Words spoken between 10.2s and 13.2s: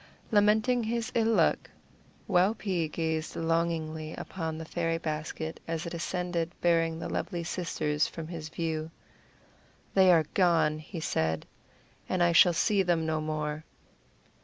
gone," he said, "and I shall see them